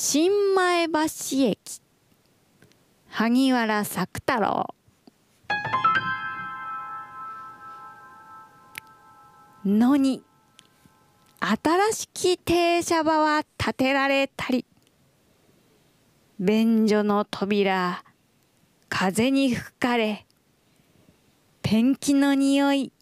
[0.00, 1.58] 新前橋駅。
[3.08, 4.72] 萩原作太郎。
[9.64, 10.22] のに。
[11.40, 14.64] 新しき停車場は建てられたり。
[16.38, 18.04] 便所の扉。
[18.88, 20.26] 風に吹かれ。
[21.62, 22.92] ペンキの匂い。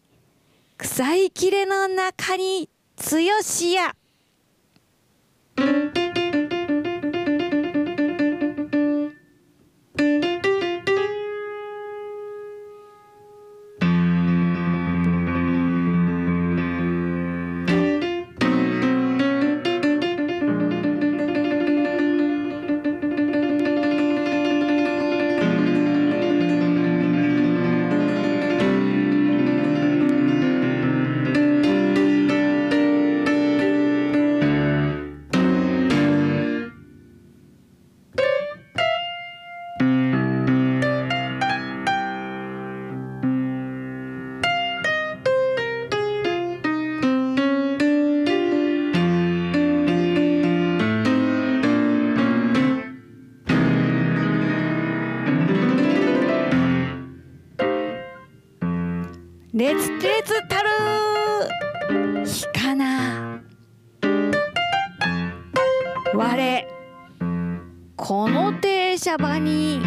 [0.79, 3.95] 臭いきれの中に強しや。
[59.57, 60.69] レツレツたる
[62.23, 63.41] ひかな。
[66.13, 66.67] 我
[67.95, 69.81] この停車場に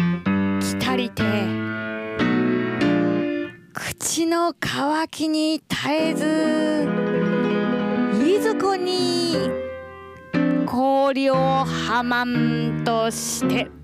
[0.59, 1.23] 来たりて。
[3.73, 6.89] 口の渇きに絶えず
[8.27, 9.49] いずこに
[10.65, 13.80] 氷をはまんとして。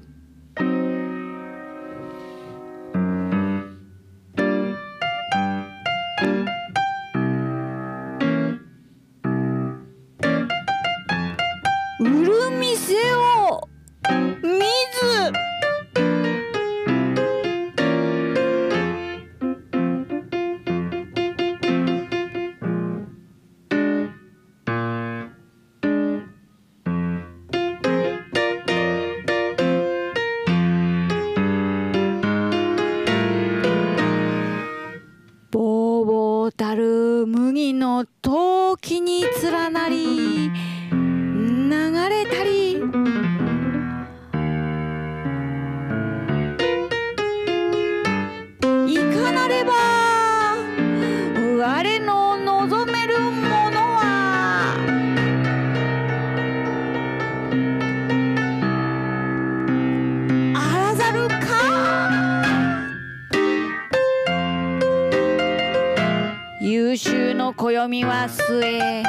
[66.77, 69.01] 優秀の暦は末。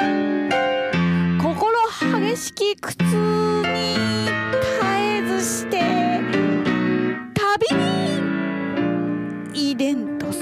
[1.39, 1.77] 心
[2.19, 3.93] 激しき苦痛に
[4.25, 4.33] 絶
[4.97, 5.77] えずして
[7.35, 7.67] 旅
[9.53, 10.39] に遺伝とす。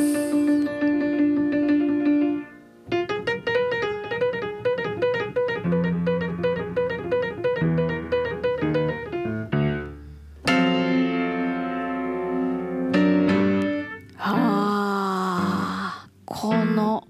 [14.17, 17.06] ああこの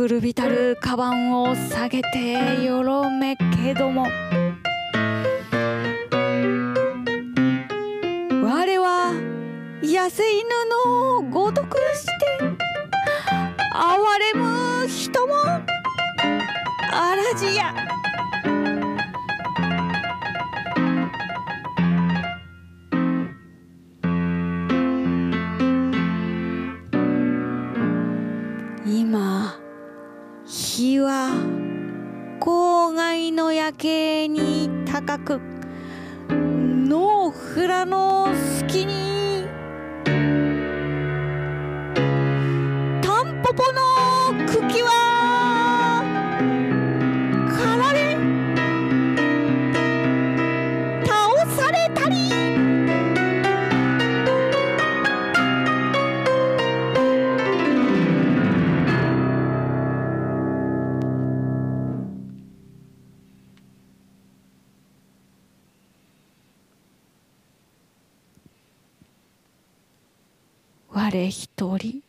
[0.00, 4.06] 古びたるカバンを下げてよろめけども。
[8.42, 9.12] 我は
[9.82, 10.48] 痩せ犬
[10.86, 12.12] のごとくして
[13.74, 15.60] 哀れむ人もあ
[17.14, 17.74] らじや
[32.40, 35.40] 郊外の夜景に高く
[36.28, 38.28] 野蔵の
[38.58, 39.09] 隙に
[70.92, 71.48] 我一
[71.78, 72.02] 人。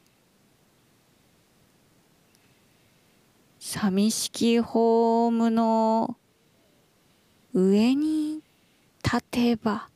[3.59, 6.17] 寂しきホームの
[7.53, 8.41] 上に
[9.03, 9.87] 立てば。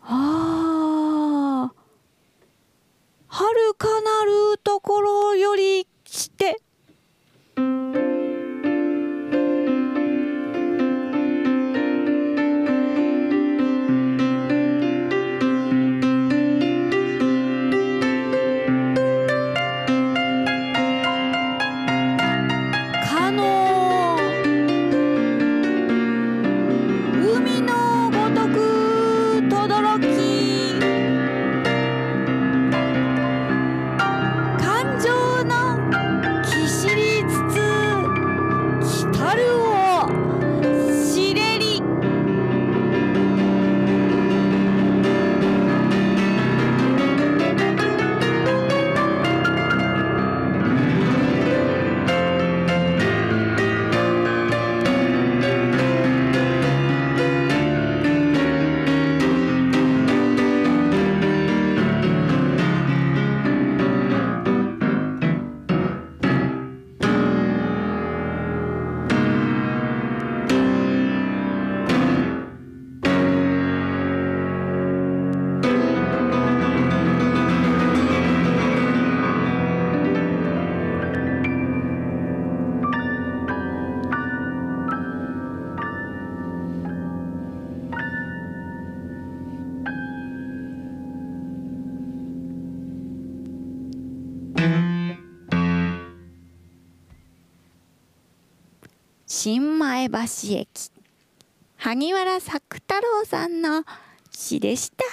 [0.00, 1.72] ああ
[3.28, 6.58] 遥かなるところよりして。
[99.34, 100.18] 新前橋
[100.50, 100.68] 駅
[101.78, 103.82] 萩原作太郎さんの
[104.30, 105.06] 詩でした。